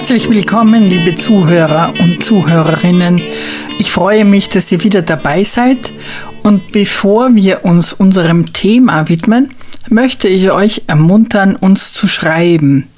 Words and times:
Herzlich 0.00 0.30
willkommen, 0.30 0.88
liebe 0.88 1.14
Zuhörer 1.14 1.92
und 2.00 2.24
Zuhörerinnen. 2.24 3.20
Ich 3.78 3.92
freue 3.92 4.24
mich, 4.24 4.48
dass 4.48 4.72
ihr 4.72 4.82
wieder 4.82 5.02
dabei 5.02 5.44
seid. 5.44 5.92
Und 6.42 6.72
bevor 6.72 7.34
wir 7.34 7.66
uns 7.66 7.92
unserem 7.92 8.54
Thema 8.54 9.10
widmen, 9.10 9.50
möchte 9.90 10.26
ich 10.26 10.50
euch 10.52 10.84
ermuntern, 10.86 11.54
uns 11.54 11.92
zu 11.92 12.08
schreiben. 12.08 12.88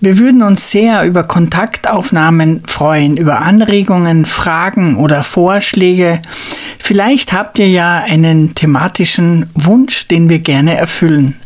Wir 0.00 0.18
würden 0.18 0.42
uns 0.42 0.68
sehr 0.68 1.04
über 1.04 1.22
Kontaktaufnahmen 1.22 2.64
freuen, 2.66 3.16
über 3.16 3.42
Anregungen, 3.42 4.24
Fragen 4.24 4.96
oder 4.96 5.22
Vorschläge. 5.22 6.20
Vielleicht 6.76 7.32
habt 7.34 7.60
ihr 7.60 7.68
ja 7.68 7.98
einen 7.98 8.56
thematischen 8.56 9.48
Wunsch, 9.54 10.08
den 10.08 10.28
wir 10.28 10.40
gerne 10.40 10.76
erfüllen. 10.76 11.36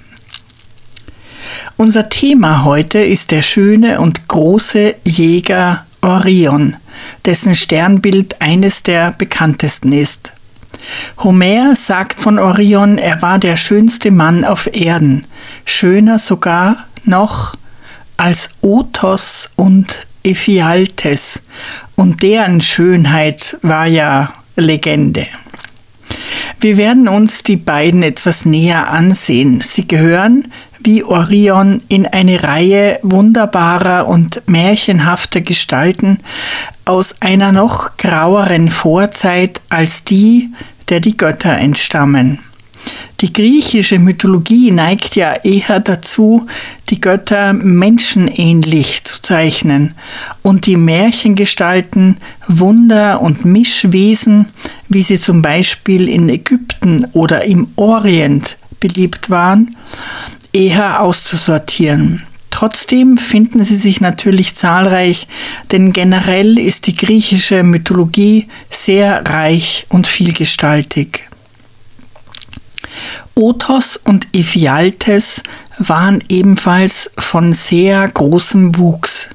Unser 1.77 2.09
Thema 2.09 2.65
heute 2.65 3.01
ist 3.01 3.31
der 3.31 3.43
schöne 3.43 4.01
und 4.01 4.27
große 4.29 4.95
Jäger 5.05 5.85
Orion, 6.01 6.77
dessen 7.25 7.55
Sternbild 7.55 8.41
eines 8.41 8.83
der 8.83 9.13
bekanntesten 9.13 9.93
ist. 9.93 10.33
Homer 11.19 11.75
sagt 11.75 12.21
von 12.21 12.39
Orion, 12.39 12.99
er 12.99 13.23
war 13.23 13.39
der 13.39 13.57
schönste 13.57 14.11
Mann 14.11 14.45
auf 14.45 14.69
Erden, 14.75 15.27
schöner 15.65 16.19
sogar 16.19 16.87
noch 17.05 17.57
als 18.17 18.51
Othos 18.61 19.51
und 19.57 20.07
Ephialtes, 20.23 21.43
und 21.97 22.23
deren 22.23 22.61
Schönheit 22.61 23.57
war 23.63 23.87
ja 23.87 24.35
Legende. 24.57 25.27
Wir 26.61 26.77
werden 26.77 27.09
uns 27.09 27.43
die 27.43 27.57
beiden 27.57 28.03
etwas 28.03 28.45
näher 28.45 28.91
ansehen. 28.91 29.61
Sie 29.61 29.87
gehören, 29.87 30.53
wie 30.81 31.03
Orion, 31.03 31.83
in 31.89 32.07
eine 32.07 32.43
Reihe 32.43 32.99
wunderbarer 33.03 34.07
und 34.07 34.43
märchenhafter 34.47 35.41
Gestalten 35.41 36.19
aus 36.85 37.17
einer 37.21 37.53
noch 37.53 37.97
graueren 37.97 38.69
Vorzeit 38.69 39.61
als 39.71 40.05
die, 40.05 40.51
der 40.91 41.01
die 41.01 41.17
Götter 41.17 41.57
entstammen. 41.57 42.39
Die 43.21 43.33
griechische 43.33 43.99
Mythologie 43.99 44.71
neigt 44.71 45.17
ja 45.17 45.35
eher 45.35 45.81
dazu, 45.81 46.47
die 46.91 47.01
Götter 47.01 47.53
menschenähnlich 47.53 49.05
zu 49.05 49.23
zeichnen 49.23 49.95
und 50.43 50.67
die 50.67 50.77
Märchengestalten 50.77 52.17
Wunder 52.49 53.23
und 53.23 53.45
Mischwesen, 53.45 54.47
wie 54.89 55.03
sie 55.03 55.19
zum 55.19 55.43
Beispiel 55.43 56.09
in 56.09 56.29
Ägypten 56.29 57.07
oder 57.13 57.45
im 57.45 57.69
Orient 57.77 58.59
beliebt 58.81 59.31
waren, 59.31 59.77
eher 60.53 61.01
auszusortieren. 61.01 62.23
Trotzdem 62.51 63.19
finden 63.19 63.65
sie 63.65 63.75
sich 63.75 64.01
natürlich 64.01 64.55
zahlreich, 64.55 65.27
denn 65.73 65.93
generell 65.93 66.59
ist 66.59 66.87
die 66.87 66.95
griechische 66.95 67.65
Mythologie 67.65 68.47
sehr 68.71 69.25
reich 69.27 69.87
und 69.89 70.07
vielgestaltig. 70.07 71.25
Othos 73.35 73.97
und 73.97 74.29
Ephialtes 74.33 75.43
waren 75.79 76.23
ebenfalls 76.29 77.11
von 77.19 77.53
sehr 77.53 78.07
großem 78.09 78.79
Wuchs. 78.79 79.31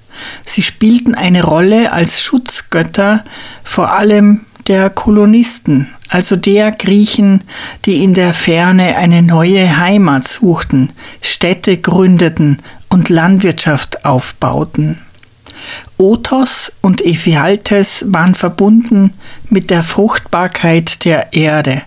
Sie 0.45 0.61
spielten 0.61 1.15
eine 1.15 1.43
Rolle 1.43 1.91
als 1.91 2.21
Schutzgötter, 2.21 3.23
vor 3.63 3.93
allem 3.93 4.41
der 4.67 4.89
Kolonisten, 4.89 5.87
also 6.09 6.35
der 6.35 6.71
Griechen, 6.71 7.43
die 7.85 8.03
in 8.03 8.13
der 8.13 8.33
Ferne 8.33 8.97
eine 8.97 9.21
neue 9.21 9.77
Heimat 9.77 10.27
suchten, 10.27 10.91
Städte 11.21 11.77
gründeten 11.77 12.61
und 12.89 13.09
Landwirtschaft 13.09 14.05
aufbauten. 14.05 14.99
Othos 15.97 16.71
und 16.81 17.01
Ephialtes 17.05 18.05
waren 18.07 18.35
verbunden 18.35 19.13
mit 19.49 19.69
der 19.69 19.83
Fruchtbarkeit 19.83 21.03
der 21.05 21.33
Erde 21.33 21.81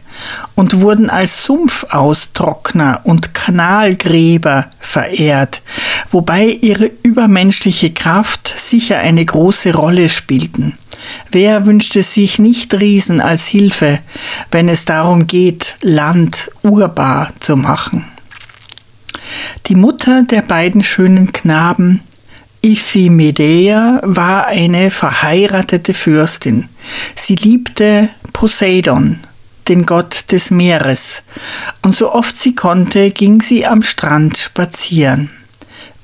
und 0.55 0.81
wurden 0.81 1.09
als 1.09 1.45
Sumpfaustrockner 1.45 3.01
und 3.05 3.35
Kanalgräber 3.35 4.67
verehrt, 4.81 5.63
wobei 6.11 6.59
ihre 6.61 6.91
übermenschliche 7.03 7.93
Kraft 7.93 8.49
sicher 8.49 8.99
eine 8.99 9.25
große 9.25 9.73
Rolle 9.73 10.09
spielten. 10.09 10.77
Wer 11.31 11.67
wünschte 11.67 12.03
sich 12.03 12.39
nicht 12.39 12.75
Riesen 12.75 13.21
als 13.21 13.47
Hilfe, 13.47 13.99
wenn 14.51 14.69
es 14.69 14.85
darum 14.85 15.27
geht, 15.27 15.77
Land 15.83 16.51
urbar 16.63 17.31
zu 17.41 17.57
machen? 17.57 18.05
Die 19.67 19.75
Mutter 19.75 20.23
der 20.23 20.43
beiden 20.43 20.83
schönen 20.83 21.33
Knaben 21.33 22.01
Iphimedea 22.65 24.01
war 24.05 24.47
eine 24.47 24.91
verheiratete 24.91 25.95
Fürstin. 25.95 26.69
Sie 27.17 27.35
liebte 27.35 28.09
Poseidon, 28.33 29.19
den 29.69 29.85
Gott 29.85 30.31
des 30.31 30.53
Meeres, 30.53 31.25
und 31.83 31.95
so 31.95 32.13
oft 32.13 32.37
sie 32.37 32.55
konnte, 32.55 33.11
ging 33.11 33.43
sie 33.43 33.67
am 33.67 33.83
Strand 33.83 34.39
spazieren. 34.39 35.31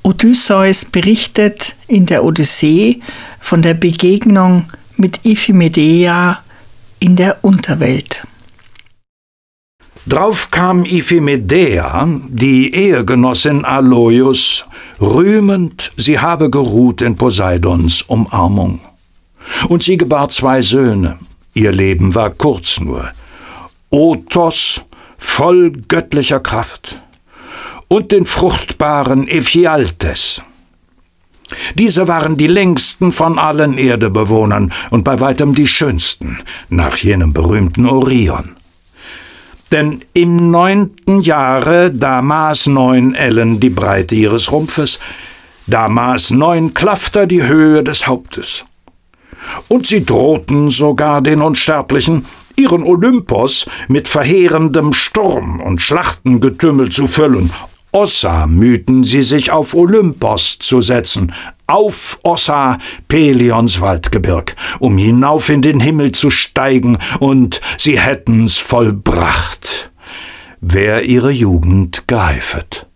Odysseus 0.03 0.85
berichtet 0.85 1.75
in 1.87 2.05
der 2.05 2.23
Odyssee 2.23 3.01
von 3.39 3.61
der 3.61 3.73
Begegnung 3.73 4.65
mit 4.97 5.25
Iphimedea 5.25 6.43
in 6.99 7.15
der 7.15 7.43
Unterwelt. 7.43 8.23
Drauf 10.09 10.49
kam 10.49 10.85
Iphimedea, 10.85 12.09
die 12.29 12.73
Ehegenossin 12.73 13.63
Aloius, 13.63 14.65
rühmend, 14.99 15.91
sie 15.97 16.17
habe 16.17 16.49
geruht 16.49 17.03
in 17.03 17.15
Poseidons 17.15 18.01
Umarmung. 18.01 18.79
Und 19.67 19.83
sie 19.83 19.97
gebar 19.97 20.29
zwei 20.29 20.63
Söhne, 20.63 21.19
ihr 21.53 21.71
Leben 21.71 22.15
war 22.15 22.31
kurz 22.31 22.79
nur. 22.79 23.11
Othos, 23.91 24.81
voll 25.19 25.73
göttlicher 25.87 26.39
Kraft, 26.39 27.03
und 27.87 28.11
den 28.11 28.25
fruchtbaren 28.25 29.27
Ephialtes. 29.27 30.41
Diese 31.75 32.07
waren 32.07 32.35
die 32.35 32.47
längsten 32.47 33.11
von 33.11 33.37
allen 33.37 33.77
Erdebewohnern 33.77 34.73
und 34.89 35.03
bei 35.03 35.19
weitem 35.19 35.53
die 35.53 35.67
schönsten, 35.67 36.39
nach 36.69 36.97
jenem 36.97 37.31
berühmten 37.31 37.85
Orion. 37.85 38.55
Denn 39.71 40.01
im 40.13 40.49
neunten 40.49 41.21
Jahre, 41.21 41.91
da 41.91 42.21
maß 42.21 42.67
neun 42.67 43.13
Ellen 43.13 43.59
die 43.59 43.69
Breite 43.69 44.15
ihres 44.15 44.51
Rumpfes, 44.51 44.99
da 45.67 45.87
maß 45.87 46.31
neun 46.31 46.73
Klafter 46.73 47.27
die 47.27 47.43
Höhe 47.43 47.83
des 47.83 48.07
Hauptes. 48.07 48.65
Und 49.67 49.85
sie 49.85 50.03
drohten 50.03 50.69
sogar 50.69 51.21
den 51.21 51.41
Unsterblichen, 51.41 52.25
ihren 52.55 52.83
Olympos 52.83 53.67
mit 53.87 54.07
verheerendem 54.07 54.91
Sturm 54.93 55.61
und 55.61 55.81
Schlachtengetümmel 55.81 56.89
zu 56.89 57.07
füllen, 57.07 57.51
Ossa 57.91 58.45
mühten 58.45 59.03
sie 59.03 59.23
sich 59.23 59.51
auf 59.51 59.73
Olympos 59.73 60.59
zu 60.59 60.81
setzen, 60.81 61.33
auf 61.69 62.19
Ossa, 62.23 62.77
Pelions 63.07 63.79
Waldgebirg, 63.79 64.55
um 64.79 64.97
hinauf 64.97 65.49
in 65.49 65.61
den 65.61 65.79
Himmel 65.79 66.11
zu 66.11 66.29
steigen, 66.29 66.97
und 67.19 67.61
sie 67.77 67.99
hätten's 67.99 68.57
vollbracht, 68.57 69.91
wär 70.61 71.03
ihre 71.03 71.31
Jugend 71.31 72.07
geheifet. 72.07 72.87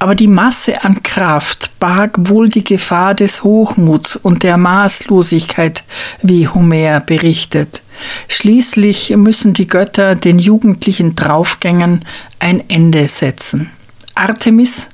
Aber 0.00 0.14
die 0.14 0.28
Masse 0.28 0.84
an 0.84 1.02
Kraft 1.02 1.78
barg 1.80 2.28
wohl 2.28 2.48
die 2.48 2.62
Gefahr 2.62 3.14
des 3.14 3.42
Hochmuts 3.42 4.14
und 4.14 4.44
der 4.44 4.56
Maßlosigkeit, 4.56 5.82
wie 6.22 6.46
Homer 6.46 7.00
berichtet. 7.00 7.82
Schließlich 8.28 9.10
müssen 9.16 9.54
die 9.54 9.66
Götter 9.66 10.14
den 10.14 10.38
jugendlichen 10.38 11.16
Draufgängern 11.16 12.04
ein 12.38 12.62
Ende 12.68 13.08
setzen. 13.08 13.70
Artemis 14.14 14.88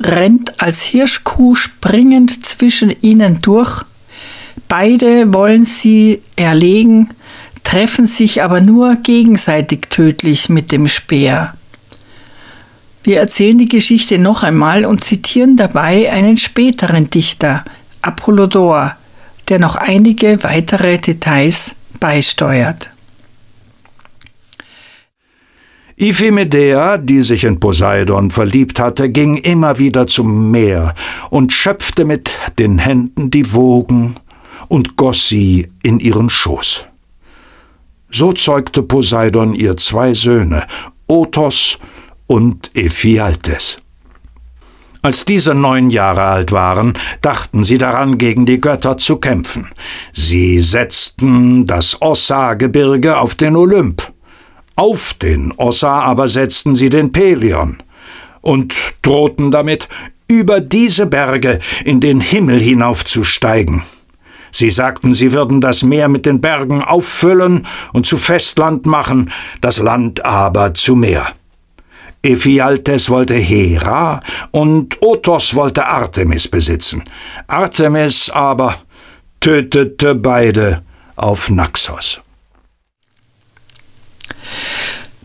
rennt 0.00 0.60
als 0.60 0.82
Hirschkuh 0.82 1.54
springend 1.54 2.44
zwischen 2.44 2.94
ihnen 3.02 3.40
durch, 3.40 3.84
Beide 4.68 5.32
wollen 5.32 5.64
sie 5.64 6.22
erlegen, 6.34 7.10
treffen 7.62 8.06
sich 8.06 8.42
aber 8.42 8.60
nur 8.60 8.96
gegenseitig 8.96 9.82
tödlich 9.90 10.48
mit 10.48 10.72
dem 10.72 10.88
Speer. 10.88 11.54
Wir 13.04 13.20
erzählen 13.20 13.58
die 13.58 13.68
Geschichte 13.68 14.18
noch 14.18 14.42
einmal 14.42 14.84
und 14.84 15.04
zitieren 15.04 15.56
dabei 15.56 16.10
einen 16.10 16.36
späteren 16.36 17.08
Dichter, 17.10 17.64
Apollodor, 18.02 18.96
der 19.48 19.60
noch 19.60 19.76
einige 19.76 20.42
weitere 20.42 20.98
Details 20.98 21.76
beisteuert. 22.00 22.90
Iphimedea, 25.98 26.98
die 26.98 27.22
sich 27.22 27.44
in 27.44 27.58
Poseidon 27.58 28.30
verliebt 28.30 28.78
hatte, 28.78 29.08
ging 29.08 29.38
immer 29.38 29.78
wieder 29.78 30.06
zum 30.06 30.50
Meer 30.50 30.94
und 31.30 31.54
schöpfte 31.54 32.04
mit 32.04 32.30
den 32.58 32.78
Händen 32.78 33.30
die 33.30 33.54
Wogen 33.54 34.16
und 34.68 34.96
goss 34.96 35.28
sie 35.28 35.68
in 35.82 35.98
ihren 35.98 36.28
Schoß. 36.28 36.86
So 38.10 38.34
zeugte 38.34 38.82
Poseidon 38.82 39.54
ihr 39.54 39.78
zwei 39.78 40.12
Söhne, 40.12 40.66
Otos 41.06 41.78
und 42.26 42.70
Ephialtes. 42.74 43.78
Als 45.00 45.24
diese 45.24 45.54
neun 45.54 45.90
Jahre 45.90 46.22
alt 46.22 46.52
waren, 46.52 46.92
dachten 47.22 47.64
sie 47.64 47.78
daran, 47.78 48.18
gegen 48.18 48.44
die 48.44 48.60
Götter 48.60 48.98
zu 48.98 49.16
kämpfen. 49.16 49.68
Sie 50.12 50.58
setzten 50.58 51.64
das 51.64 52.02
Ossa-Gebirge 52.02 53.16
auf 53.16 53.34
den 53.34 53.56
Olymp. 53.56 54.12
Auf 54.76 55.14
den 55.14 55.52
Ossa 55.56 56.00
aber 56.00 56.28
setzten 56.28 56.76
sie 56.76 56.90
den 56.90 57.10
Pelion 57.10 57.78
und 58.42 58.74
drohten 59.02 59.50
damit, 59.50 59.88
über 60.28 60.60
diese 60.60 61.06
Berge 61.06 61.60
in 61.84 62.00
den 62.00 62.20
Himmel 62.20 62.60
hinaufzusteigen. 62.60 63.82
Sie 64.52 64.70
sagten, 64.70 65.14
sie 65.14 65.32
würden 65.32 65.60
das 65.60 65.82
Meer 65.82 66.08
mit 66.08 66.26
den 66.26 66.40
Bergen 66.40 66.82
auffüllen 66.82 67.66
und 67.92 68.06
zu 68.06 68.16
Festland 68.16 68.86
machen, 68.86 69.30
das 69.60 69.78
Land 69.78 70.24
aber 70.24 70.74
zu 70.74 70.94
Meer. 70.94 71.32
Ephialtes 72.22 73.08
wollte 73.08 73.34
Hera 73.34 74.20
und 74.50 75.00
Otos 75.00 75.54
wollte 75.54 75.86
Artemis 75.86 76.48
besitzen. 76.48 77.04
Artemis 77.46 78.30
aber 78.30 78.76
tötete 79.40 80.14
beide 80.14 80.82
auf 81.14 81.50
Naxos. 81.50 82.20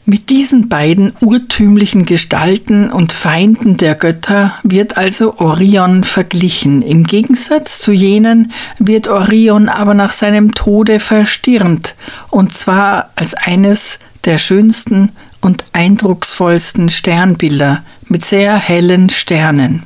Mit 0.06 0.30
diesen 0.30 0.68
beiden 0.68 1.14
urtümlichen 1.22 2.06
Gestalten 2.06 2.92
und 2.92 3.14
Feinden 3.14 3.78
der 3.78 3.96
Götter 3.96 4.56
wird 4.64 4.98
also 4.98 5.38
Orion 5.38 6.04
verglichen. 6.04 6.82
Im 6.82 7.04
Gegensatz 7.04 7.80
zu 7.80 7.92
jenen 7.92 8.52
wird 8.80 9.08
Orion 9.08 9.70
aber 9.70 9.94
nach 9.94 10.12
seinem 10.12 10.56
Tode 10.56 11.00
verstirnt, 11.00 11.96
und 12.30 12.54
zwar 12.54 13.12
als 13.16 13.36
eines 13.36 14.00
der 14.26 14.38
schönsten 14.38 15.12
und 15.40 15.66
eindrucksvollsten 15.72 16.90
Sternbilder 16.90 17.84
mit 18.08 18.26
sehr 18.26 18.58
hellen 18.58 19.10
Sternen. 19.10 19.84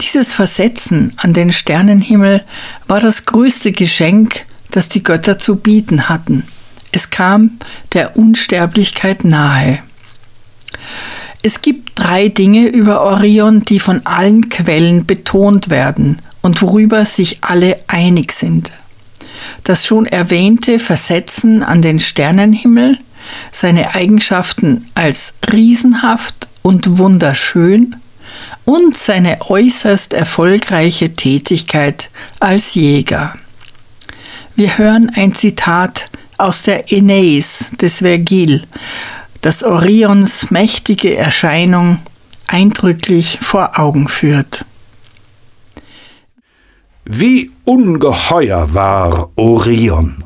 Dieses 0.00 0.34
Versetzen 0.34 1.12
an 1.16 1.34
den 1.34 1.52
Sternenhimmel 1.52 2.44
war 2.88 3.00
das 3.00 3.26
größte 3.26 3.72
Geschenk, 3.72 4.44
das 4.70 4.88
die 4.88 5.02
Götter 5.02 5.38
zu 5.38 5.56
bieten 5.56 6.08
hatten. 6.08 6.44
Es 6.92 7.10
kam 7.10 7.58
der 7.92 8.16
Unsterblichkeit 8.16 9.24
nahe. 9.24 9.78
Es 11.42 11.62
gibt 11.62 11.92
drei 11.94 12.28
Dinge 12.28 12.66
über 12.66 13.02
Orion, 13.02 13.62
die 13.62 13.80
von 13.80 14.04
allen 14.04 14.48
Quellen 14.48 15.06
betont 15.06 15.70
werden 15.70 16.20
und 16.42 16.60
worüber 16.60 17.04
sich 17.04 17.38
alle 17.40 17.80
einig 17.86 18.32
sind. 18.32 18.72
Das 19.64 19.86
schon 19.86 20.06
erwähnte 20.06 20.78
Versetzen 20.78 21.62
an 21.62 21.80
den 21.80 21.98
Sternenhimmel, 21.98 22.98
seine 23.50 23.94
Eigenschaften 23.94 24.86
als 24.94 25.34
riesenhaft 25.50 26.48
und 26.62 26.98
wunderschön 26.98 27.96
und 28.64 28.96
seine 28.96 29.40
äußerst 29.48 30.12
erfolgreiche 30.12 31.14
Tätigkeit 31.14 32.10
als 32.38 32.74
Jäger. 32.74 33.34
Wir 34.56 34.78
hören 34.78 35.10
ein 35.14 35.32
Zitat 35.32 36.10
aus 36.40 36.62
der 36.62 36.84
Aeneis 36.90 37.72
des 37.80 37.98
Vergil, 37.98 38.62
das 39.40 39.62
Orions 39.62 40.50
mächtige 40.50 41.16
Erscheinung 41.16 41.98
eindrücklich 42.46 43.38
vor 43.40 43.78
Augen 43.78 44.08
führt. 44.08 44.64
Wie 47.04 47.50
ungeheuer 47.64 48.74
war 48.74 49.30
Orion 49.36 50.24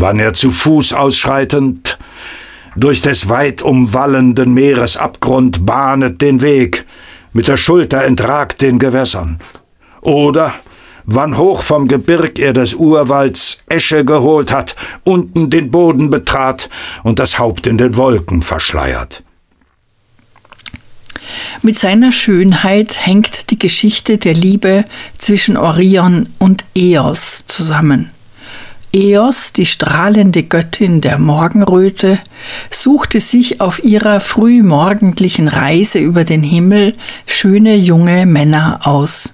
wann 0.00 0.18
er 0.18 0.34
zu 0.34 0.50
Fuß 0.50 0.92
ausschreitend 0.92 1.98
durch 2.76 3.02
des 3.02 3.28
weit 3.28 3.62
umwallenden 3.62 4.54
Meeresabgrund 4.54 5.66
bahnet 5.66 6.22
den 6.22 6.40
Weg, 6.40 6.86
mit 7.32 7.48
der 7.48 7.56
Schulter 7.56 8.04
entragt 8.04 8.62
den 8.62 8.78
Gewässern. 8.78 9.40
Oder 10.00 10.54
wann 11.04 11.36
hoch 11.36 11.62
vom 11.62 11.88
Gebirg 11.88 12.38
er 12.38 12.52
des 12.52 12.74
Urwalds 12.74 13.58
Esche 13.66 14.04
geholt 14.04 14.52
hat, 14.52 14.76
unten 15.04 15.50
den 15.50 15.70
Boden 15.70 16.10
betrat 16.10 16.68
und 17.02 17.18
das 17.18 17.38
Haupt 17.38 17.66
in 17.66 17.78
den 17.78 17.96
Wolken 17.96 18.42
verschleiert. 18.42 19.22
Mit 21.62 21.78
seiner 21.78 22.12
Schönheit 22.12 23.06
hängt 23.06 23.50
die 23.50 23.58
Geschichte 23.58 24.18
der 24.18 24.34
Liebe 24.34 24.84
zwischen 25.16 25.56
Orion 25.56 26.28
und 26.38 26.64
Eos 26.76 27.44
zusammen. 27.46 28.10
Eos, 28.94 29.52
die 29.52 29.64
strahlende 29.64 30.42
Göttin 30.42 31.00
der 31.00 31.18
Morgenröte, 31.18 32.18
suchte 32.70 33.20
sich 33.20 33.60
auf 33.60 33.82
ihrer 33.82 34.20
frühmorgendlichen 34.20 35.48
Reise 35.48 35.98
über 35.98 36.24
den 36.24 36.42
Himmel 36.42 36.94
schöne 37.26 37.74
junge 37.76 38.26
Männer 38.26 38.80
aus. 38.84 39.32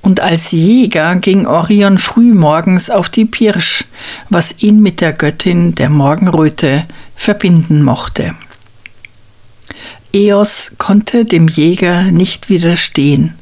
Und 0.00 0.20
als 0.20 0.50
Jäger 0.50 1.16
ging 1.16 1.46
Orion 1.46 1.98
frühmorgens 1.98 2.90
auf 2.90 3.08
die 3.08 3.24
Pirsch, 3.24 3.84
was 4.28 4.62
ihn 4.62 4.80
mit 4.80 5.00
der 5.00 5.12
Göttin 5.12 5.74
der 5.74 5.90
Morgenröte 5.90 6.84
verbinden 7.14 7.82
mochte. 7.82 8.34
Eos 10.12 10.72
konnte 10.78 11.24
dem 11.24 11.48
Jäger 11.48 12.04
nicht 12.04 12.48
widerstehen, 12.48 13.34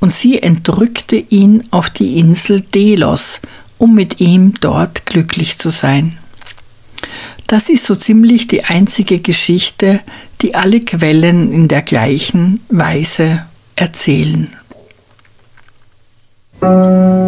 und 0.00 0.10
sie 0.10 0.42
entrückte 0.42 1.16
ihn 1.16 1.64
auf 1.70 1.90
die 1.90 2.18
Insel 2.18 2.62
Delos 2.62 3.40
um 3.80 3.94
mit 3.94 4.20
ihm 4.20 4.54
dort 4.60 5.06
glücklich 5.06 5.58
zu 5.58 5.70
sein. 5.70 6.18
Das 7.46 7.68
ist 7.68 7.86
so 7.86 7.96
ziemlich 7.96 8.46
die 8.46 8.64
einzige 8.64 9.18
Geschichte, 9.18 10.00
die 10.42 10.54
alle 10.54 10.80
Quellen 10.80 11.50
in 11.50 11.66
der 11.66 11.82
gleichen 11.82 12.60
Weise 12.68 13.46
erzählen. 13.74 14.54
Thank 16.60 17.14
you. 17.14 17.19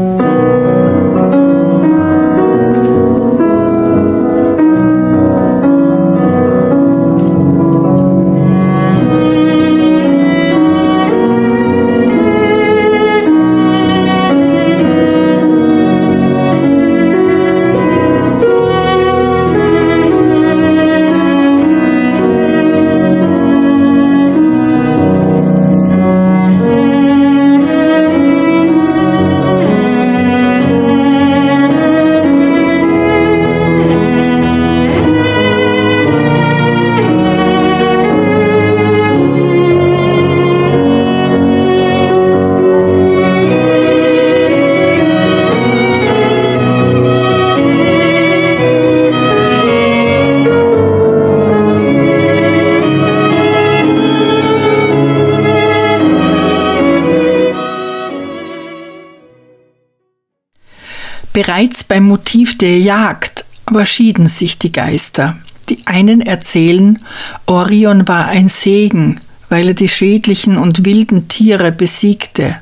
Bereits 61.53 61.85
beim 61.85 62.05
Motiv 62.05 62.57
der 62.57 62.79
Jagd 62.79 63.45
aber 63.67 63.85
schieden 63.85 64.27
sich 64.27 64.57
die 64.57 64.73
Geister. 64.73 65.37
Die 65.69 65.81
einen 65.85 66.23
erzählen, 66.23 66.99
Orion 67.45 68.09
war 68.09 68.25
ein 68.25 68.49
Segen, 68.49 69.21
weil 69.51 69.69
er 69.69 69.75
die 69.75 69.91
schädlichen 69.91 70.57
und 70.57 70.87
wilden 70.87 71.29
Tiere 71.29 71.71
besiegte. 71.71 72.57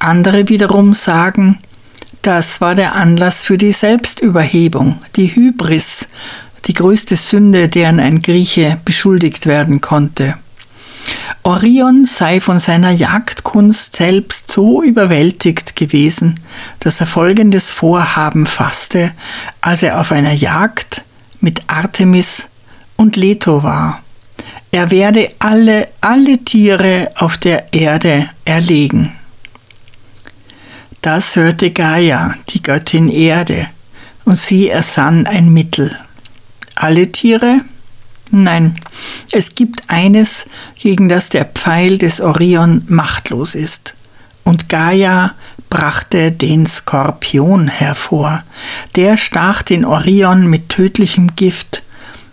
Andere 0.00 0.48
wiederum 0.48 0.94
sagen, 0.94 1.58
Das 2.22 2.60
war 2.60 2.74
der 2.74 2.96
Anlass 2.96 3.44
für 3.44 3.56
die 3.56 3.70
Selbstüberhebung, 3.70 5.00
die 5.14 5.36
Hybris, 5.36 6.08
die 6.64 6.74
größte 6.74 7.14
Sünde, 7.14 7.68
deren 7.68 8.00
ein 8.00 8.20
Grieche 8.20 8.80
beschuldigt 8.84 9.46
werden 9.46 9.80
konnte. 9.80 10.34
Orion 11.42 12.04
sei 12.04 12.40
von 12.40 12.58
seiner 12.58 12.90
Jagdkunst 12.90 13.96
selbst 13.96 14.50
so 14.50 14.82
überwältigt 14.82 15.76
gewesen, 15.76 16.40
dass 16.80 17.00
er 17.00 17.06
folgendes 17.06 17.70
Vorhaben 17.70 18.46
fasste, 18.46 19.12
als 19.60 19.82
er 19.82 20.00
auf 20.00 20.12
einer 20.12 20.32
Jagd 20.32 21.04
mit 21.40 21.62
Artemis 21.68 22.48
und 22.96 23.16
Leto 23.16 23.62
war. 23.62 24.02
Er 24.70 24.90
werde 24.90 25.30
alle, 25.38 25.88
alle 26.00 26.38
Tiere 26.44 27.10
auf 27.16 27.38
der 27.38 27.72
Erde 27.72 28.28
erlegen. 28.44 29.12
Das 31.00 31.36
hörte 31.36 31.70
Gaia, 31.70 32.34
die 32.50 32.62
Göttin 32.62 33.08
Erde, 33.08 33.68
und 34.24 34.36
sie 34.36 34.68
ersann 34.68 35.26
ein 35.26 35.52
Mittel. 35.52 35.96
Alle 36.74 37.10
Tiere? 37.10 37.62
Nein, 38.30 38.78
es 39.32 39.54
gibt 39.54 39.88
eines, 39.88 40.46
gegen 40.78 41.08
das 41.08 41.30
der 41.30 41.46
Pfeil 41.46 41.98
des 41.98 42.20
Orion 42.20 42.82
machtlos 42.88 43.54
ist. 43.54 43.94
Und 44.44 44.68
Gaia 44.68 45.34
brachte 45.70 46.32
den 46.32 46.66
Skorpion 46.66 47.68
hervor. 47.68 48.42
Der 48.96 49.16
stach 49.16 49.62
den 49.62 49.84
Orion 49.84 50.46
mit 50.46 50.68
tödlichem 50.68 51.34
Gift, 51.36 51.82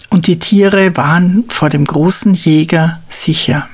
und 0.09 0.27
die 0.27 0.39
Tiere 0.39 0.95
waren 0.95 1.43
vor 1.49 1.69
dem 1.69 1.83
großen 1.83 2.33
Jäger 2.33 3.01
sicher. 3.09 3.67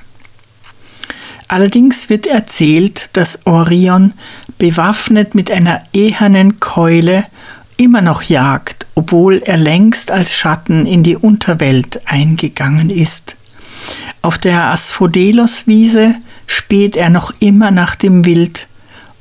Allerdings 1.48 2.10
wird 2.10 2.26
erzählt, 2.26 3.10
dass 3.14 3.46
Orion 3.46 4.14
bewaffnet 4.58 5.36
mit 5.36 5.52
einer 5.52 5.84
ehernen 5.94 6.60
Keule 6.60 7.26
immer 7.82 8.02
noch 8.02 8.22
jagt, 8.22 8.86
obwohl 8.94 9.42
er 9.44 9.58
längst 9.58 10.12
als 10.12 10.36
Schatten 10.36 10.86
in 10.86 11.02
die 11.04 11.18
Unterwelt 11.18 12.02
eingegangen 12.06 12.90
ist. 12.90 13.36
Auf 14.22 14.38
der 14.38 14.66
Asphodelos-Wiese 14.66 16.16
späht 16.46 16.96
er 16.96 17.10
noch 17.10 17.34
immer 17.40 17.72
nach 17.72 17.96
dem 17.96 18.24
Wild 18.24 18.68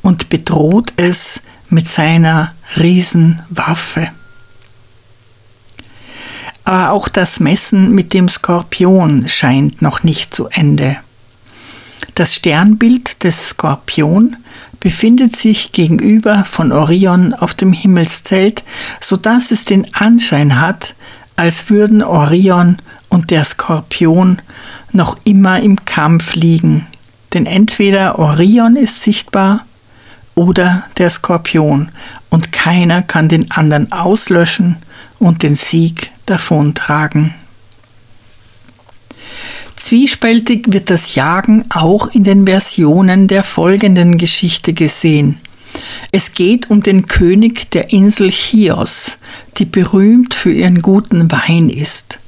und 0.03 0.29
bedroht 0.29 0.93
es 0.97 1.41
mit 1.71 1.89
seiner 1.89 2.53
Riesenwaffe. 2.77 4.09
Aber 6.65 6.91
auch 6.91 7.09
das 7.09 7.41
Messen 7.41 7.95
mit 7.95 8.13
dem 8.13 8.29
Skorpion 8.29 9.29
scheint 9.29 9.81
noch 9.81 10.03
nicht 10.03 10.35
zu 10.35 10.49
Ende. 10.49 10.99
Das 12.15 12.35
Sternbild 12.35 13.25
des 13.25 13.49
Skorpion 13.51 14.37
befindet 14.81 15.37
sich 15.37 15.73
gegenüber 15.73 16.45
von 16.45 16.73
Orion 16.73 17.35
auf 17.35 17.55
dem 17.55 17.73
Himmelszelt, 17.73 18.65
so 18.99 19.17
dass 19.17 19.51
es 19.51 19.65
den 19.65 19.87
Anschein 19.95 20.61
hat, 20.61 20.95
als 21.37 21.71
würden 21.71 22.03
Orion 22.03 22.79
und 23.09 23.31
der 23.31 23.45
Skorpion 23.45 24.41
noch 24.93 25.19
immer 25.25 25.61
im 25.61 25.85
Kampf 25.85 26.35
liegen. 26.35 26.87
Denn 27.35 27.47
entweder 27.47 28.19
Orion 28.19 28.77
ist 28.77 29.03
sichtbar 29.03 29.67
oder 30.35 30.85
der 30.97 31.11
Skorpion 31.11 31.91
und 32.31 32.53
keiner 32.53 33.03
kann 33.03 33.29
den 33.29 33.51
anderen 33.51 33.93
auslöschen 33.93 34.77
und 35.19 35.43
den 35.43 35.55
Sieg 35.55 36.11
davontragen. 36.27 37.35
Zwiespältig 39.91 40.67
wird 40.73 40.89
das 40.89 41.17
Jagen 41.17 41.65
auch 41.69 42.15
in 42.15 42.23
den 42.23 42.47
Versionen 42.47 43.27
der 43.27 43.43
folgenden 43.43 44.19
Geschichte 44.19 44.73
gesehen. 44.73 45.41
Es 46.13 46.33
geht 46.33 46.71
um 46.71 46.81
den 46.81 47.07
König 47.07 47.73
der 47.73 47.93
Insel 47.93 48.31
Chios, 48.31 49.19
die 49.59 49.65
berühmt 49.65 50.33
für 50.33 50.53
ihren 50.53 50.81
guten 50.81 51.29
Wein 51.33 51.69
ist. 51.69 52.21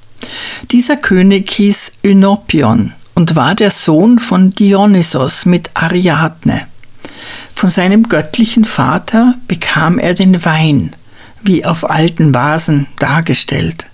Dieser 0.72 0.96
König 0.96 1.52
hieß 1.52 1.92
Önopion 2.02 2.94
und 3.14 3.36
war 3.36 3.54
der 3.54 3.70
Sohn 3.70 4.18
von 4.18 4.50
Dionysos 4.50 5.46
mit 5.46 5.70
Ariadne. 5.74 6.66
Von 7.54 7.70
seinem 7.70 8.08
göttlichen 8.08 8.64
Vater 8.64 9.36
bekam 9.46 10.00
er 10.00 10.14
den 10.14 10.44
Wein, 10.44 10.96
wie 11.44 11.64
auf 11.64 11.88
alten 11.88 12.34
Vasen 12.34 12.88
dargestellt. 12.98 13.86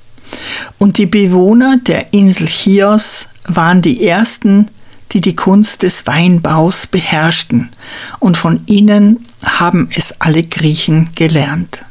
Und 0.79 0.97
die 0.97 1.05
Bewohner 1.05 1.77
der 1.77 2.15
Insel 2.15 2.47
Chios 2.47 3.29
waren 3.49 3.83
die 3.83 4.07
ersten, 4.07 4.67
die 5.13 5.21
die 5.21 5.37
Kunst 5.37 5.83
des 5.83 6.07
Weinbaus 6.07 6.87
beherrschten, 6.87 7.71
und 8.19 8.37
von 8.37 8.61
ihnen 8.67 9.27
haben 9.43 9.89
es 9.95 10.21
alle 10.21 10.43
Griechen 10.43 11.11
gelernt. 11.15 11.83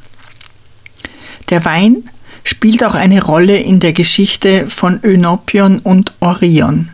Der 1.49 1.65
Wein 1.65 2.09
spielt 2.43 2.83
auch 2.83 2.95
eine 2.95 3.23
Rolle 3.23 3.57
in 3.57 3.79
der 3.79 3.93
Geschichte 3.93 4.67
von 4.69 4.99
Önopion 5.03 5.79
und 5.79 6.13
Orion. 6.19 6.89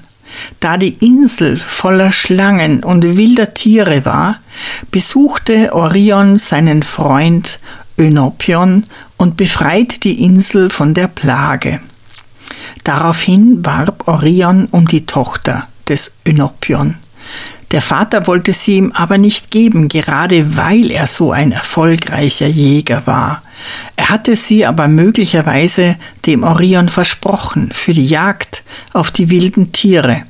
Da 0.60 0.77
die 0.77 0.93
Insel 1.05 1.60
voller 1.60 2.12
Schlangen 2.12 2.84
und 2.84 3.17
wilder 3.17 3.53
Tiere 3.53 4.03
war, 4.05 4.39
besuchte 4.89 5.74
Orion 5.74 6.39
seinen 6.39 6.82
Freund 6.82 7.60
Önopion 8.00 8.86
und 9.17 9.38
befreit 9.38 10.03
die 10.03 10.24
Insel 10.24 10.70
von 10.72 10.93
der 10.96 11.08
Plage. 11.08 11.79
Daraufhin 12.84 13.65
warb 13.65 14.08
Orion 14.08 14.67
um 14.72 14.88
die 14.88 15.05
Tochter 15.05 15.67
des 15.88 16.13
Önopion. 16.25 16.96
Der 17.72 17.82
Vater 17.82 18.27
wollte 18.27 18.53
sie 18.53 18.77
ihm 18.77 18.91
aber 18.91 19.17
nicht 19.17 19.50
geben, 19.50 19.88
gerade 19.88 20.55
weil 20.55 20.91
er 20.91 21.08
so 21.08 21.32
ein 21.32 21.51
erfolgreicher 21.51 22.46
Jäger 22.46 23.01
war. 23.05 23.41
Er 23.96 24.10
hatte 24.10 24.36
sie 24.36 24.65
aber 24.65 24.88
möglicherweise 24.88 25.96
dem 26.27 26.43
Orion 26.43 26.88
versprochen 26.88 27.72
für 27.74 27.93
die 27.93 28.05
Jagd 28.05 28.63
auf 28.93 29.10
die 29.10 29.32
wilden 29.32 29.72
Tiere. 29.72 30.22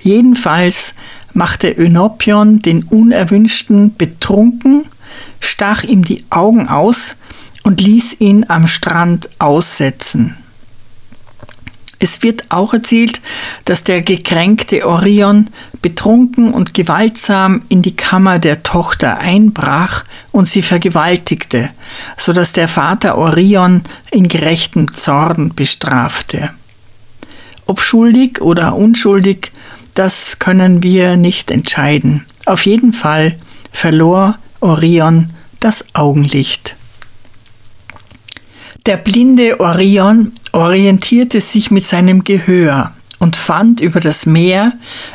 Jedenfalls 0.00 0.94
machte 1.32 1.68
Önopion 1.70 2.62
den 2.62 2.84
Unerwünschten 2.84 3.96
betrunken, 3.96 4.84
stach 5.40 5.82
ihm 5.82 6.04
die 6.04 6.24
Augen 6.30 6.68
aus 6.68 7.16
und 7.64 7.80
ließ 7.80 8.20
ihn 8.20 8.46
am 8.48 8.68
Strand 8.68 9.28
aussetzen. 9.40 10.36
Es 12.06 12.22
wird 12.22 12.44
auch 12.50 12.72
erzählt, 12.72 13.20
dass 13.64 13.82
der 13.82 14.00
gekränkte 14.00 14.86
Orion 14.86 15.48
betrunken 15.82 16.54
und 16.54 16.72
gewaltsam 16.72 17.62
in 17.68 17.82
die 17.82 17.96
Kammer 17.96 18.38
der 18.38 18.62
Tochter 18.62 19.18
einbrach 19.18 20.04
und 20.30 20.46
sie 20.46 20.62
vergewaltigte, 20.62 21.70
so 22.16 22.32
dass 22.32 22.52
der 22.52 22.68
Vater 22.68 23.18
Orion 23.18 23.82
in 24.12 24.28
gerechtem 24.28 24.92
Zorn 24.92 25.52
bestrafte. 25.56 26.50
Ob 27.66 27.80
schuldig 27.80 28.40
oder 28.40 28.76
unschuldig, 28.76 29.50
das 29.94 30.38
können 30.38 30.84
wir 30.84 31.16
nicht 31.16 31.50
entscheiden. 31.50 32.24
Auf 32.44 32.66
jeden 32.66 32.92
Fall 32.92 33.34
verlor 33.72 34.38
Orion 34.60 35.30
das 35.58 35.84
Augenlicht. 35.92 36.76
Der 38.86 38.96
blinde 38.96 39.58
Orion 39.58 40.30
orientierte 40.56 41.42
sich 41.42 41.70
mit 41.70 41.84
seinem 41.84 42.24
Gehör 42.24 42.92
und 43.18 43.36
fand 43.36 43.82
über 43.82 44.00
das 44.00 44.24
Meer 44.24 44.72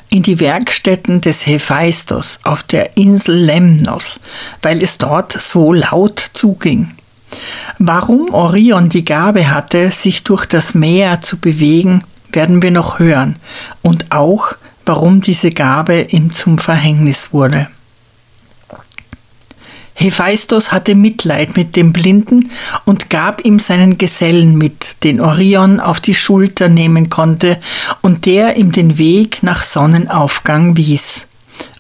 in 0.10 0.22
die 0.22 0.40
Werkstätten 0.40 1.20
des 1.20 1.48
Hephaistos 1.48 2.40
auf 2.44 2.62
der 2.62 2.96
Insel 2.96 3.36
Lemnos, 3.36 4.20
weil 4.62 4.84
es 4.84 5.00
dort 5.00 5.34
so 5.34 5.74
laut 5.74 6.20
zuging. 6.34 6.90
Warum 7.80 8.32
Orion 8.32 8.90
die 8.90 9.04
Gabe 9.04 9.50
hatte, 9.50 9.90
sich 9.90 10.24
durch 10.24 10.46
das 10.46 10.76
Meer 10.76 11.22
zu 11.22 11.38
bewegen, 11.38 12.04
werden 12.32 12.62
wir 12.62 12.72
noch 12.72 13.00
hören 13.00 13.38
und 13.82 14.12
auch, 14.12 14.54
warum 14.86 15.22
diese 15.22 15.50
Gabe 15.50 16.02
ihm 16.10 16.32
zum 16.32 16.60
Verhängnis 16.60 17.34
wurde. 17.34 17.68
Hephaistos 19.94 20.72
hatte 20.72 20.96
Mitleid 20.96 21.58
mit 21.58 21.76
dem 21.76 21.94
Blinden 21.94 22.50
und 22.86 23.10
gab 23.10 23.46
ihm 23.46 23.60
seinen 23.60 23.98
Gesellen 23.98 24.58
mit, 24.58 25.04
den 25.04 25.22
Orion 25.22 25.80
auf 25.80 26.00
die 26.00 26.16
Schulter 26.16 26.70
nehmen 26.70 27.10
konnte 27.10 27.60
und 28.02 28.26
der 28.26 28.58
ihm 28.58 28.72
den 28.72 28.98
Weg 28.98 29.44
nach 29.44 29.64
Sonnenaufgang 29.64 30.78
wies. 30.78 31.28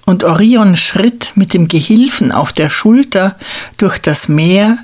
Und 0.05 0.23
Orion 0.23 0.75
schritt 0.75 1.33
mit 1.35 1.53
dem 1.53 1.67
Gehilfen 1.67 2.31
auf 2.31 2.53
der 2.53 2.69
Schulter 2.69 3.35
durch 3.77 3.99
das 3.99 4.27
Meer, 4.27 4.77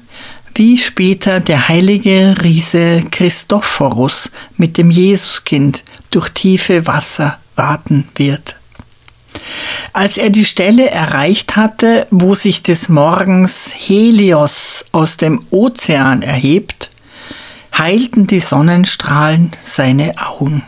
wie 0.56 0.78
später 0.78 1.40
der 1.40 1.68
heilige 1.68 2.36
Riese 2.42 3.04
Christophorus 3.12 4.32
mit 4.58 4.78
dem 4.78 4.90
Jesuskind 4.90 5.84
durch 6.10 6.30
tiefe 6.30 6.88
Wasser 6.88 7.38
warten 7.56 8.08
wird. 8.16 8.57
Als 9.94 10.18
er 10.18 10.30
die 10.30 10.46
Stelle 10.46 10.89
erreicht 10.89 11.56
hatte, 11.56 12.08
wo 12.12 12.34
sich 12.34 12.63
des 12.63 12.89
Morgens 12.89 13.74
Helios 13.75 14.86
aus 14.92 15.18
dem 15.18 15.46
Ozean 15.50 16.22
erhebt, 16.22 16.89
heilten 17.77 18.27
die 18.27 18.39
Sonnenstrahlen 18.39 19.51
seine 19.62 20.13
Augen. 20.18 20.63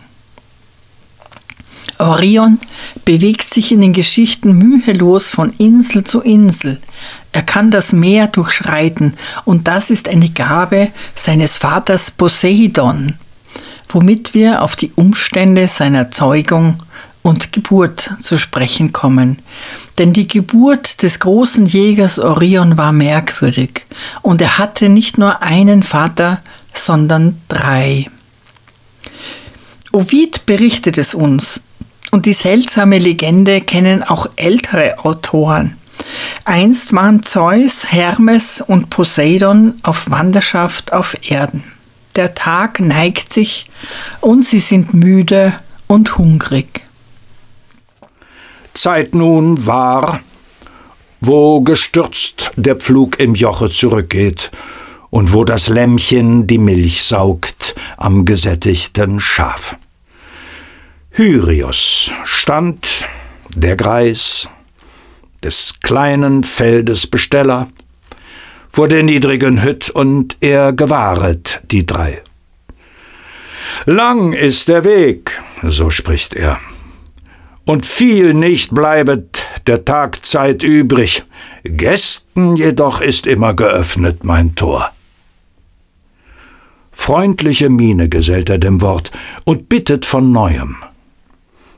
Orion 2.00 2.60
bewegt 3.04 3.50
sich 3.50 3.74
in 3.74 3.82
den 3.82 3.92
Geschichten 3.92 4.54
mühelos 4.54 5.32
von 5.32 5.50
Insel 5.58 6.06
zu 6.06 6.22
Insel. 6.22 6.80
Er 7.34 7.42
kann 7.42 7.72
das 7.72 7.92
Meer 7.92 8.28
durchschreiten 8.28 9.16
und 9.44 9.68
das 9.68 9.92
ist 9.92 10.08
eine 10.08 10.30
Gabe 10.30 10.90
seines 11.14 11.58
Vaters 11.58 12.12
Poseidon, 12.12 13.16
womit 13.90 14.34
wir 14.34 14.62
auf 14.62 14.78
die 14.78 14.94
Umstände 14.96 15.68
seiner 15.68 16.10
Zeugung 16.10 16.78
und 17.22 17.52
Geburt 17.52 18.12
zu 18.20 18.38
sprechen 18.38 18.94
kommen. 18.94 19.40
Denn 19.98 20.14
die 20.14 20.28
Geburt 20.28 21.04
des 21.04 21.20
großen 21.20 21.66
Jägers 21.66 22.20
Orion 22.20 22.78
war 22.78 22.92
merkwürdig 22.92 23.86
und 24.22 24.42
er 24.42 24.58
hatte 24.58 24.90
nicht 24.90 25.18
nur 25.18 25.42
einen 25.42 25.84
Vater, 25.84 26.42
sondern 26.74 27.40
drei. 27.48 28.08
Ovid 29.92 30.46
berichtet 30.46 30.98
es 30.98 31.16
uns, 31.16 31.62
und 32.12 32.26
die 32.26 32.34
seltsame 32.34 32.98
Legende 32.98 33.62
kennen 33.62 34.04
auch 34.04 34.28
ältere 34.36 35.04
Autoren. 35.04 35.76
Einst 36.46 36.94
waren 36.94 37.24
Zeus, 37.24 37.92
Hermes 37.92 38.62
und 38.62 38.90
Poseidon 38.90 39.80
auf 39.84 40.10
Wanderschaft 40.10 40.94
auf 40.94 41.18
Erden. 41.30 41.64
Der 42.16 42.34
Tag 42.34 42.80
neigt 42.80 43.32
sich 43.32 43.68
und 44.22 44.44
sie 44.44 44.60
sind 44.60 44.94
müde 44.94 45.54
und 45.88 46.18
hungrig. 46.18 46.84
Zeit 48.82 49.14
nun 49.14 49.66
war, 49.66 50.22
wo 51.20 51.60
gestürzt 51.60 52.52
der 52.56 52.78
Pflug 52.78 53.20
im 53.20 53.36
Joche 53.36 53.70
zurückgeht 53.70 54.52
und 55.10 55.34
wo 55.34 55.44
das 55.44 55.68
Lämmchen 55.68 56.48
die 56.48 56.60
Milch 56.60 57.04
saugt 57.04 57.76
am 57.98 58.24
gesättigten 58.24 59.20
Schaf. 59.20 59.76
Hyrius 61.12 62.12
stand, 62.24 63.04
der 63.54 63.76
Greis, 63.76 64.48
des 65.44 65.76
kleinen 65.82 66.46
Feldes 66.46 67.06
Besteller, 67.06 67.68
vor 68.72 68.88
der 68.88 69.04
niedrigen 69.04 69.62
Hütt 69.62 69.90
und 69.90 70.38
er 70.40 70.72
gewahret 70.72 71.62
die 71.72 71.86
drei. 71.86 72.22
Lang 73.86 74.32
ist 74.32 74.70
der 74.70 74.86
Weg, 74.86 75.42
so 75.64 75.90
spricht 75.90 76.34
er, 76.34 76.60
und 77.66 77.86
viel 77.86 78.34
nicht 78.34 78.74
bleibet 78.74 79.46
der 79.68 79.86
Tagzeit 79.86 80.64
übrig, 80.64 81.24
Gästen 81.64 82.56
jedoch 82.56 83.02
ist 83.02 83.28
immer 83.28 83.54
geöffnet 83.54 84.24
mein 84.24 84.56
Tor. 84.56 84.92
Freundliche 86.92 87.70
Miene 87.70 88.10
gesellt 88.10 88.50
er 88.50 88.58
dem 88.58 88.82
Wort 88.82 89.12
und 89.46 89.70
bittet 89.70 90.06
von 90.06 90.32
neuem. 90.32 90.78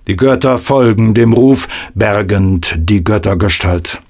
Die 0.08 0.16
Götter 0.16 0.58
folgen 0.58 1.14
dem 1.14 1.34
Ruf, 1.34 1.68
bergend 1.94 2.74
die 2.78 3.04
Göttergestalt. 3.04 4.02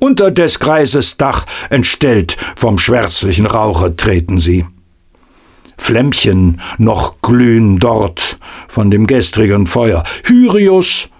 Unter 0.00 0.30
des 0.30 0.58
Kreises 0.58 1.16
Dach, 1.16 1.46
entstellt 1.70 2.36
vom 2.56 2.78
schwärzlichen 2.78 3.46
Rauche, 3.46 3.94
treten 3.94 4.38
sie. 4.38 4.66
Flämmchen 5.76 6.60
noch 6.78 7.20
glühen 7.22 7.78
dort 7.78 8.38
von 8.68 8.90
dem 8.90 9.06
gestrigen 9.06 9.66
Feuer. 9.66 10.02
Hyrius 10.24 11.10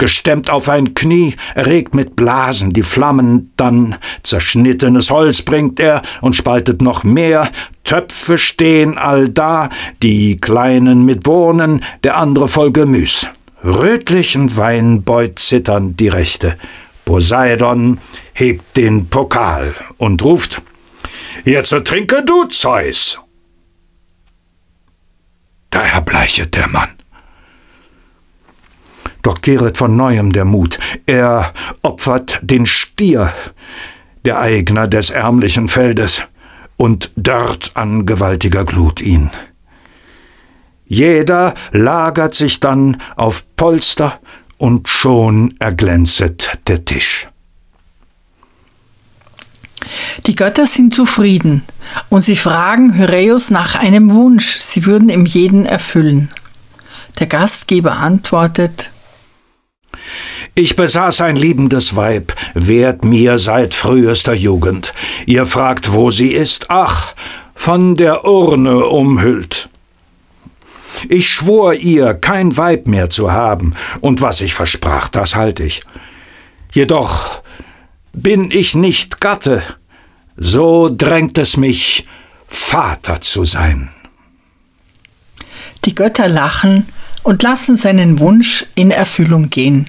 gestemmt 0.00 0.50
auf 0.50 0.68
ein 0.68 0.94
Knie, 0.94 1.34
erregt 1.54 1.94
mit 1.94 2.16
Blasen 2.16 2.72
die 2.72 2.82
Flammen, 2.82 3.52
dann 3.56 3.96
zerschnittenes 4.22 5.10
Holz 5.10 5.42
bringt 5.42 5.78
er 5.78 6.02
und 6.22 6.34
spaltet 6.34 6.80
noch 6.82 7.04
mehr, 7.04 7.50
Töpfe 7.84 8.38
stehen 8.38 8.96
allda, 8.96 9.68
die 10.02 10.38
kleinen 10.38 11.04
mit 11.04 11.22
Bohnen, 11.22 11.84
der 12.02 12.16
andere 12.16 12.48
voll 12.48 12.72
Gemüs. 12.72 13.26
Rötlichen 13.62 14.56
Wein 14.56 15.02
beut 15.02 15.38
zitternd 15.38 16.00
die 16.00 16.08
Rechte. 16.08 16.56
Poseidon 17.04 17.98
hebt 18.32 18.76
den 18.76 19.06
Pokal 19.08 19.74
und 19.98 20.22
ruft, 20.22 20.62
Jetzt 21.44 21.74
trinke 21.84 22.22
du, 22.24 22.44
Zeus! 22.44 23.20
Da 25.70 25.82
erbleichet 25.82 26.54
der 26.54 26.68
Mann. 26.68 26.90
Doch 29.22 29.40
kehret 29.40 29.76
von 29.76 29.96
neuem 29.96 30.32
der 30.32 30.44
Mut. 30.44 30.78
Er 31.06 31.52
opfert 31.82 32.40
den 32.42 32.66
Stier, 32.66 33.32
der 34.24 34.40
Eigner 34.40 34.88
des 34.88 35.10
ärmlichen 35.10 35.68
Feldes, 35.68 36.24
und 36.76 37.12
dörrt 37.14 37.72
an 37.74 38.06
gewaltiger 38.06 38.64
Glut 38.64 39.00
ihn. 39.00 39.30
Jeder 40.86 41.54
lagert 41.72 42.34
sich 42.34 42.58
dann 42.58 43.00
auf 43.16 43.44
Polster, 43.56 44.18
und 44.60 44.88
schon 44.88 45.54
erglänzet 45.58 46.58
der 46.66 46.84
Tisch. 46.84 47.29
Die 50.26 50.34
Götter 50.34 50.66
sind 50.66 50.94
zufrieden 50.94 51.62
und 52.08 52.22
sie 52.22 52.36
fragen 52.36 52.94
Hyreus 52.94 53.50
nach 53.50 53.74
einem 53.74 54.12
Wunsch, 54.12 54.58
sie 54.58 54.86
würden 54.86 55.08
ihm 55.08 55.26
jeden 55.26 55.66
erfüllen. 55.66 56.30
Der 57.18 57.26
Gastgeber 57.26 57.96
antwortet, 57.96 58.90
ich 60.54 60.76
besaß 60.76 61.22
ein 61.22 61.36
liebendes 61.36 61.96
Weib, 61.96 62.34
wehrt 62.54 63.04
mir 63.04 63.38
seit 63.38 63.74
frühester 63.74 64.34
Jugend. 64.34 64.92
Ihr 65.26 65.46
fragt, 65.46 65.92
wo 65.92 66.10
sie 66.10 66.32
ist. 66.32 66.66
Ach, 66.70 67.14
von 67.54 67.94
der 67.94 68.24
Urne 68.24 68.86
umhüllt. 68.86 69.68
Ich 71.08 71.28
schwor 71.28 71.74
ihr, 71.74 72.14
kein 72.14 72.56
Weib 72.56 72.88
mehr 72.88 73.10
zu 73.10 73.32
haben, 73.32 73.74
und 74.00 74.22
was 74.22 74.40
ich 74.40 74.54
versprach, 74.54 75.08
das 75.08 75.34
halt 75.34 75.60
ich. 75.60 75.82
Jedoch 76.72 77.42
bin 78.12 78.50
ich 78.50 78.74
nicht 78.74 79.20
Gatte, 79.20 79.62
so 80.36 80.88
drängt 80.94 81.38
es 81.38 81.56
mich, 81.56 82.06
Vater 82.46 83.20
zu 83.20 83.44
sein. 83.44 83.90
Die 85.84 85.94
Götter 85.94 86.28
lachen 86.28 86.86
und 87.22 87.42
lassen 87.42 87.76
seinen 87.76 88.18
Wunsch 88.18 88.66
in 88.74 88.90
Erfüllung 88.90 89.50
gehen. 89.50 89.88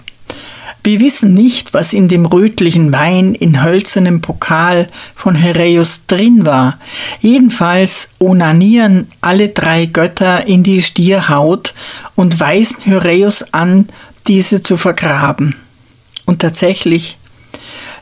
Wir 0.84 1.00
wissen 1.00 1.36
nicht, 1.36 1.76
was 1.76 1.94
in 1.94 2.08
dem 2.08 2.26
rötlichen 2.26 2.92
Wein 2.92 3.36
in 3.36 3.64
hölzernem 3.64 4.22
Pokal 4.22 4.90
von 5.14 5.36
Hereus 5.36 6.08
drin 6.08 6.44
war. 6.46 6.80
Jedenfalls 7.20 8.10
onanieren 8.20 9.08
alle 9.22 9.50
drei 9.50 9.86
Götter 9.86 10.48
in 10.48 10.64
die 10.64 10.82
Stierhaut 10.82 11.76
und 12.16 12.40
weisen 12.40 12.82
Hereus 12.82 13.54
an, 13.54 13.90
diese 14.26 14.64
zu 14.64 14.76
vergraben. 14.78 15.56
Und 16.26 16.40
tatsächlich, 16.40 17.20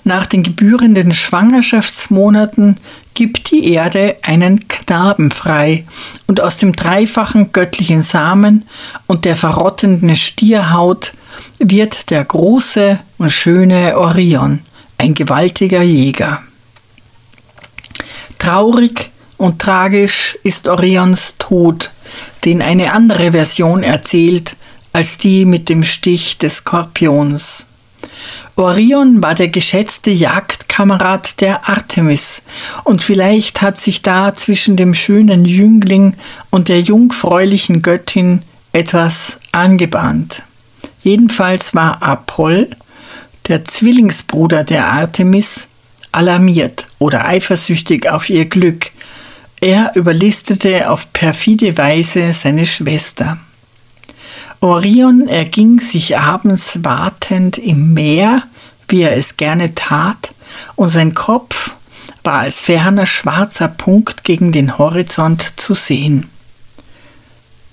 nach 0.09 0.25
den 0.25 0.43
gebührenden 0.43 1.13
Schwangerschaftsmonaten 1.13 2.75
gibt 3.13 3.51
die 3.51 3.71
Erde 3.71 4.17
einen 4.23 4.67
Knaben 4.67 5.29
frei, 5.31 5.85
und 6.27 6.41
aus 6.41 6.57
dem 6.57 6.73
dreifachen 6.73 7.51
göttlichen 7.53 8.01
Samen 8.01 8.67
und 9.07 9.25
der 9.25 9.35
verrottenden 9.35 10.15
Stierhaut 10.15 11.13
wird 11.59 12.09
der 12.09 12.25
große 12.25 12.99
und 13.19 13.31
schöne 13.31 13.97
Orion, 13.97 14.59
ein 14.97 15.13
gewaltiger 15.13 15.83
Jäger. 15.83 16.41
Traurig 18.39 19.11
und 19.37 19.61
tragisch 19.61 20.37
ist 20.43 20.67
Orions 20.67 21.35
Tod, 21.37 21.91
den 22.45 22.61
eine 22.61 22.93
andere 22.93 23.31
Version 23.31 23.83
erzählt 23.83 24.55
als 24.91 25.17
die 25.17 25.45
mit 25.45 25.69
dem 25.69 25.83
Stich 25.83 26.39
des 26.39 26.57
Skorpions. 26.57 27.68
Orion 28.59 29.23
war 29.23 29.35
der 29.35 29.47
geschätzte 29.47 30.11
Jagdkamerad 30.11 31.39
der 31.39 31.69
Artemis, 31.69 32.43
und 32.83 33.01
vielleicht 33.01 33.61
hat 33.61 33.77
sich 33.77 34.01
da 34.01 34.35
zwischen 34.35 34.75
dem 34.75 34.93
schönen 34.93 35.45
Jüngling 35.45 36.15
und 36.49 36.67
der 36.67 36.81
jungfräulichen 36.81 37.81
Göttin 37.81 38.41
etwas 38.73 39.39
angebahnt. 39.53 40.43
Jedenfalls 41.01 41.73
war 41.73 42.03
Apoll, 42.03 42.69
der 43.47 43.63
Zwillingsbruder 43.63 44.65
der 44.65 44.91
Artemis, 44.91 45.69
alarmiert 46.11 46.85
oder 46.99 47.25
eifersüchtig 47.25 48.09
auf 48.09 48.29
ihr 48.29 48.43
Glück. 48.43 48.91
Er 49.61 49.93
überlistete 49.95 50.89
auf 50.89 51.13
perfide 51.13 51.77
Weise 51.77 52.33
seine 52.33 52.65
Schwester. 52.65 53.37
Orion 54.61 55.29
erging 55.29 55.79
sich 55.79 56.17
abends 56.17 56.79
wartend 56.83 57.57
im 57.57 57.93
Meer, 57.93 58.43
wie 58.89 59.01
er 59.01 59.15
es 59.15 59.37
gerne 59.37 59.75
tat, 59.75 60.33
und 60.75 60.89
sein 60.89 61.13
Kopf 61.13 61.71
war 62.23 62.39
als 62.39 62.65
ferner 62.65 63.05
schwarzer 63.05 63.67
Punkt 63.67 64.23
gegen 64.23 64.51
den 64.51 64.77
Horizont 64.77 65.59
zu 65.59 65.73
sehen. 65.73 66.27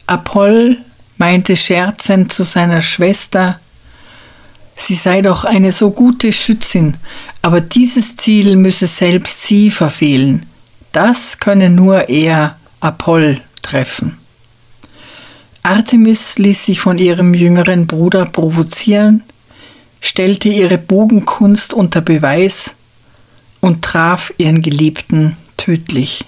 Apoll 0.07 0.79
meinte 1.19 1.57
scherzend 1.57 2.33
zu 2.33 2.45
seiner 2.45 2.81
Schwester, 2.81 3.59
sie 4.77 4.95
sei 4.95 5.23
doch 5.23 5.45
eine 5.45 5.73
so 5.73 5.91
gute 5.91 6.33
Schützin, 6.33 6.97
aber 7.43 7.61
dieses 7.61 8.17
Ziel 8.17 8.57
müsse 8.57 8.87
selbst 8.87 9.43
sie 9.43 9.71
verfehlen. 9.71 10.47
Das 10.93 11.39
könne 11.39 11.71
nur 11.71 12.09
er, 12.09 12.57
Apoll, 12.81 13.41
treffen. 13.63 14.17
Artemis 15.63 16.39
ließ 16.39 16.67
sich 16.67 16.81
von 16.81 16.99
ihrem 16.99 17.35
jüngeren 17.35 17.89
Bruder 17.89 18.27
provozieren, 18.27 19.25
stellte 20.07 20.49
ihre 20.49 20.79
Bogenkunst 20.79 21.75
unter 21.75 22.01
Beweis 22.01 22.77
und 23.61 23.83
traf 23.83 24.33
ihren 24.39 24.63
Geliebten 24.63 25.37
tödlich. 25.57 26.25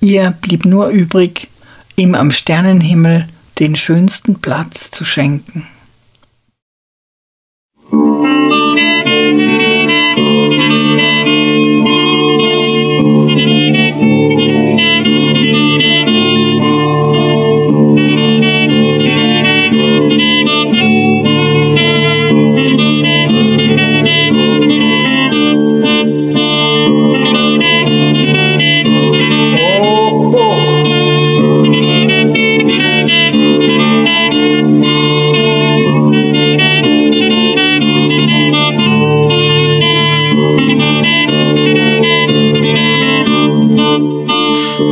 Ihr 0.00 0.30
blieb 0.30 0.64
nur 0.64 0.88
übrig, 0.88 1.48
ihm 1.96 2.14
am 2.14 2.30
Sternenhimmel 2.30 3.28
den 3.58 3.76
schönsten 3.76 4.40
Platz 4.40 4.90
zu 4.90 5.04
schenken. 5.04 5.66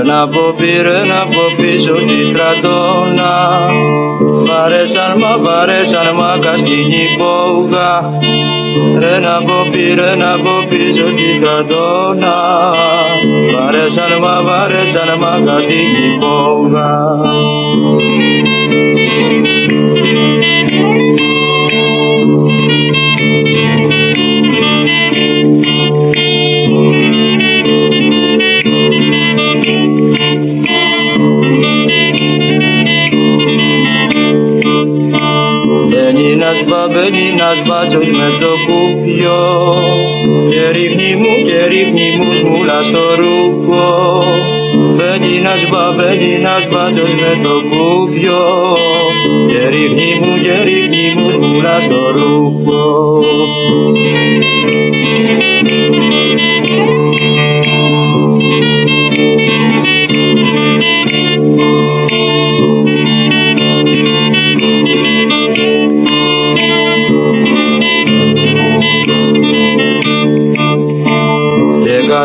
Ένα 0.00 0.22
από 0.22 0.54
πήρε 0.58 1.00
από 1.22 1.42
πίσω 1.56 1.92
τη 1.92 2.18
στρατόνα. 2.30 3.32
Βαρέσαν 4.46 5.12
μα 5.18 5.38
βαρέσαν 5.38 6.08
μα 6.20 6.38
καστινή 6.40 7.06
πόγα. 7.18 7.90
Ρε 8.98 9.18
να 9.18 9.36
πω 9.46 9.58
πήρε 9.72 10.10
από 10.32 10.54
πίσω 10.68 11.04
τη 11.16 11.28
στρατόνα. 11.38 12.36
Βαρέσαν 13.54 14.12
μα 14.20 14.42
βαρέσαν 14.42 15.10
μα 15.20 15.32
καστινή 15.46 16.18
πόγα 16.20 16.90
μπαίνει 36.92 37.28
ένας 37.34 37.58
μπάτσος 37.66 38.08
με 38.18 38.28
το 38.40 38.50
κουπιό. 38.66 39.44
Και 40.50 40.68
ρίχνει 40.70 41.14
μου 41.20 41.32
και 41.44 41.58
ρίχνει 41.66 42.08
μου 42.16 42.32
σμούλα 42.40 42.82
στο 42.88 43.04
ρούχο. 43.20 43.86
Μπαίνει 44.96 45.36
ένας 45.36 45.62
μπα, 45.70 45.92
μπαίνει 45.96 46.34
ένας 46.34 46.64
μπάτσος 46.70 47.12
με 47.20 47.32
το 47.42 47.54
κουπιό. 47.70 48.44
Και 49.48 49.68
ρίχνει 49.68 50.10
μου 50.20 50.32
και 50.42 50.54
ρίχνει 50.64 51.04
μου 51.16 51.30
σμούλα 51.30 51.80
στο 51.86 52.00
ρούχο 52.16 53.18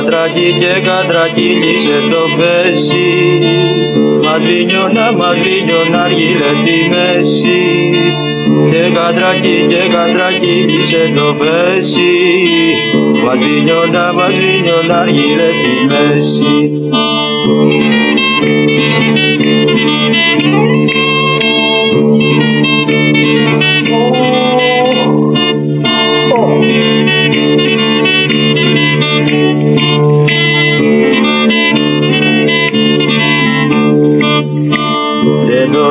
κατρακί 0.04 0.56
και 0.60 0.82
κατρακί 0.86 1.42
λύσε 1.42 1.98
το 2.12 2.24
πέσι 2.38 3.40
Μαδίνιο 4.24 4.88
να 4.94 5.12
μαδίνιο 5.12 5.84
να 5.92 6.02
αργύλε 6.02 6.50
στη 6.62 6.78
μέση. 6.90 7.62
Και 8.72 8.92
κατρακί 8.96 9.66
και 9.70 9.84
κατρακί 9.94 10.56
λύσε 10.70 11.12
το 11.16 11.36
πέσι 11.40 12.14
Μαδίνιο 13.26 13.86
να 13.92 14.06
να 14.88 15.06
στη 15.60 15.86
μέση. 15.88 16.54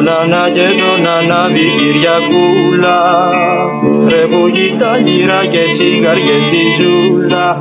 Νανά 0.05 0.51
και 0.55 0.69
το 0.81 1.03
νανάβι 1.03 1.67
Κυριακούλα 1.79 2.99
Ρε 4.09 4.27
που 4.27 4.43
τα 4.79 4.99
γύρα 4.99 5.47
και 5.47 5.65
τσιγαριές 5.73 6.43
στη 6.49 6.63
ζούλα. 6.79 7.59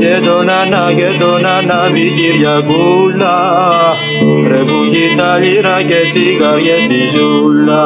Και 0.00 0.20
το 0.26 0.42
νανά 0.42 0.92
και 0.96 1.08
το 1.18 1.38
νανάβι 1.38 2.12
Κυριακούλα 2.16 3.36
Ρε 4.48 4.62
που 4.68 4.78
τα 5.16 5.38
λύρα 5.38 5.82
και 5.82 6.00
τσιγαριές 6.10 6.82
στη 6.82 7.00
ζούλα 7.14 7.84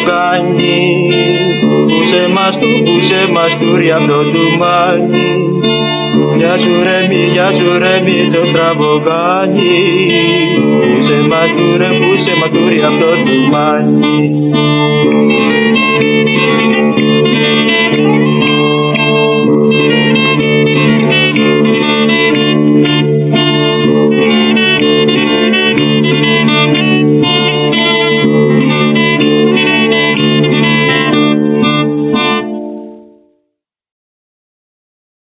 στραβοκάνι 0.00 1.08
Πούσε 1.88 2.28
μας 2.34 2.58
του, 2.58 2.82
πούσε 2.84 3.28
μας 3.32 3.52
του 3.60 3.76
ρε 3.76 3.92
αυτό 3.92 4.16
του 4.16 4.44
μάνι. 4.58 5.28
Γεια 6.36 6.58
σου 6.58 6.82
ρε 6.82 7.06
μη, 7.08 7.30
γεια 7.32 7.52
σου 7.52 7.78
ρε 7.78 8.00
μίτσο 8.04 8.44
στραβοκάνι 8.46 9.78
Πούσε 10.80 11.18
μας 11.30 11.50
του 11.56 11.76
ρε, 11.76 11.88
πούσε 11.88 12.32
μας 12.40 12.50
του 12.50 12.68
ρε 12.68 12.86
αυτό 12.86 13.10
του 13.24 13.36
μάνι 13.52 14.40